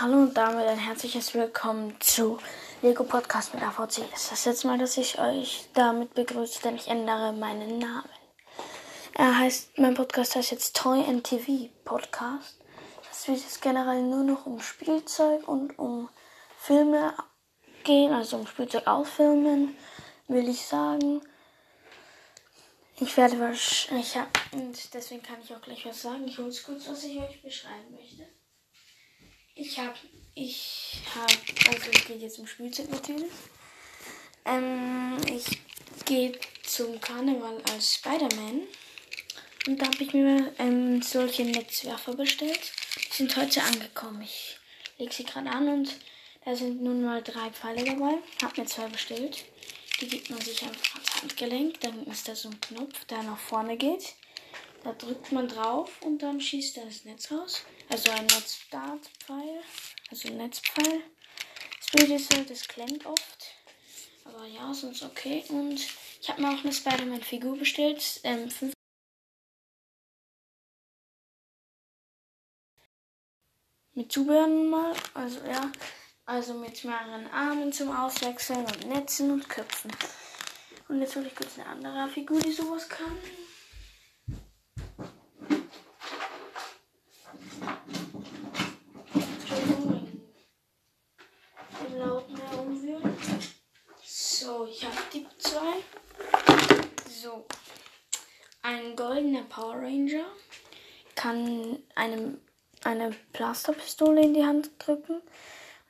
[0.00, 2.38] Hallo und damit ein herzliches Willkommen zu
[2.80, 3.98] Lego Podcast mit AVC.
[4.14, 8.08] Es ist das letzte Mal, dass ich euch damit begrüße, denn ich ändere meinen Namen.
[9.12, 12.58] Er heißt, mein Podcast heißt jetzt Toy and TV Podcast.
[13.10, 16.08] Das wird jetzt generell nur noch um Spielzeug und um
[16.56, 17.12] Filme
[17.84, 19.76] gehen, also um Spielzeug ausfilmen,
[20.28, 21.20] will ich sagen.
[22.98, 26.26] Ich werde wahrscheinlich, ja, und deswegen kann ich auch gleich was sagen.
[26.26, 28.39] Ich hole es kurz, was ich euch beschreiben möchte.
[29.62, 29.94] Ich habe,
[30.34, 31.34] ich habe,
[31.68, 33.30] also es geht jetzt um Spielzeug natürlich.
[34.46, 35.58] Ähm, ich
[36.06, 36.32] gehe
[36.62, 38.62] zum Karneval als Spider-Man.
[39.66, 42.72] Und da habe ich mir ähm, solche Netzwerfer bestellt.
[42.96, 44.22] Die sind heute angekommen.
[44.22, 44.56] Ich
[44.96, 45.94] lege sie gerade an und
[46.46, 48.14] da sind nun mal drei Pfeile dabei.
[48.42, 49.44] Habe mir zwei bestellt.
[50.00, 51.80] Die gibt man sich einfach ans Handgelenk.
[51.80, 54.14] Dann ist da so ein Knopf, der nach vorne geht.
[54.82, 57.64] Da drückt man drauf und dann schießt er das Netz raus.
[57.90, 59.62] Also ein Netzdartpfeil.
[60.10, 61.02] Also ein Netzpfeil.
[61.78, 63.54] Das Bild ist halt, das klemmt oft.
[64.24, 65.44] Aber ja, sonst okay.
[65.48, 65.74] Und
[66.20, 68.20] ich habe mir auch eine Spider-Man-Figur bestellt.
[68.24, 68.48] Ähm,
[73.92, 74.94] mit Zubehören mal.
[75.12, 75.70] Also ja.
[76.24, 79.90] Also mit mehreren Armen zum Auswechseln und Netzen und Köpfen.
[80.88, 83.16] Und jetzt hole ich kurz eine andere Figur, die sowas kann.
[94.50, 95.76] So, ich habe die zwei.
[97.08, 97.46] So.
[98.62, 100.24] Ein goldener Power Ranger
[101.14, 102.40] kann einem
[102.84, 105.20] eine Blasterpistole in die Hand drücken.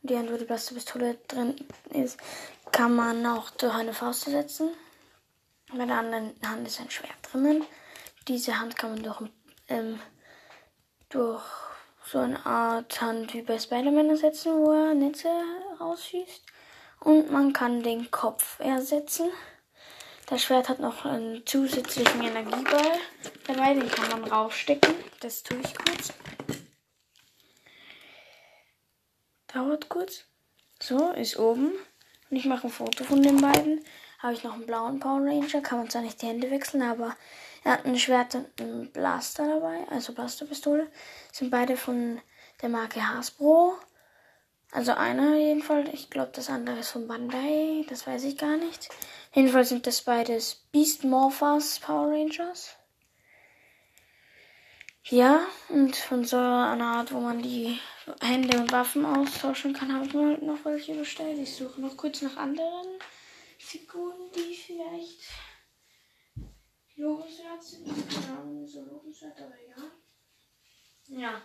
[0.03, 1.55] Und die Hand, wo die Blasterpistole drin
[1.91, 2.19] ist,
[2.73, 4.71] kann man auch durch eine Faust setzen.
[5.73, 7.65] Bei der anderen Hand ist ein Schwert drinnen.
[8.27, 9.23] Diese Hand kann man durch,
[9.69, 10.01] ähm,
[11.09, 11.45] durch
[12.05, 15.29] so eine Art Hand wie bei Spider-Man ersetzen, wo er Netze
[15.79, 16.43] rausschießt.
[16.99, 19.31] Und man kann den Kopf ersetzen.
[20.31, 22.99] Das Schwert hat noch einen zusätzlichen Energieball
[23.49, 24.95] dabei, den kann man raufstecken.
[25.19, 26.13] Das tue ich kurz.
[29.53, 30.27] Dauert kurz.
[30.81, 31.73] So, ist oben.
[32.31, 33.85] Und ich mache ein Foto von den beiden.
[34.21, 35.63] Habe ich noch einen blauen Power Ranger.
[35.63, 37.17] Kann man zwar nicht die Hände wechseln, aber
[37.65, 39.85] er hat ein Schwert und einen Blaster dabei.
[39.91, 40.87] Also Blasterpistole.
[41.33, 42.21] Sind beide von
[42.63, 43.75] der Marke Hasbro.
[44.71, 45.89] Also einer jedenfalls.
[45.93, 47.85] Ich glaube, das andere ist von Bandai.
[47.89, 48.91] Das weiß ich gar nicht.
[49.33, 52.77] Jedenfalls sind das beides Beast Morphers Power Rangers.
[55.05, 57.79] Ja, und von so einer Art, wo man die
[58.21, 61.39] Hände und Waffen austauschen kann, habe ich mir halt noch welche bestellt.
[61.39, 62.87] Ich suche noch kurz nach anderen
[63.59, 65.23] Figuren, die vielleicht
[66.97, 67.87] lobenswert sind.
[67.87, 71.21] Keine so lobenswert, aber ja.
[71.21, 71.43] Ja.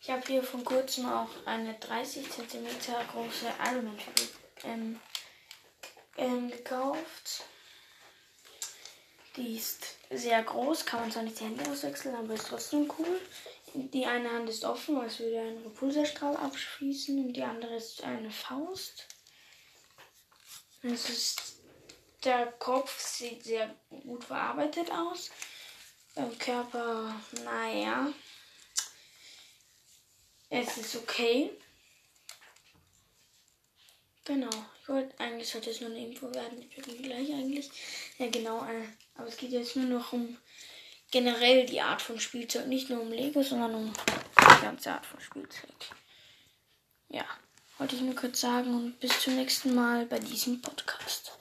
[0.00, 2.66] Ich habe hier von kurzem auch eine 30 cm
[3.12, 4.28] große Iron Man Figur
[4.64, 5.00] ähm,
[6.16, 7.44] ähm, gekauft.
[9.36, 13.20] Die ist sehr groß, kann man zwar nicht die Hände auswechseln, aber ist trotzdem cool.
[13.74, 18.30] Die eine Hand ist offen, als würde ein Repulserstrahl abschließen und die andere ist eine
[18.30, 19.06] Faust.
[20.82, 21.56] Es ist,
[22.24, 25.30] der Kopf sieht sehr gut verarbeitet aus.
[26.14, 28.10] Beim Körper, naja,
[30.48, 31.50] es ist okay.
[34.26, 34.50] Genau.
[34.82, 36.60] Ich wollte eigentlich es nur eine Info werden.
[36.60, 37.70] Ich bin gleich eigentlich.
[38.18, 38.58] Ja genau.
[38.64, 38.82] Äh,
[39.14, 40.36] aber es geht jetzt nur noch um
[41.12, 42.66] generell die Art von Spielzeug.
[42.66, 45.74] Nicht nur um Lego, sondern um die ganze Art von Spielzeug.
[47.08, 47.24] Ja.
[47.78, 51.38] Wollte ich nur kurz sagen und bis zum nächsten Mal bei diesem Podcast.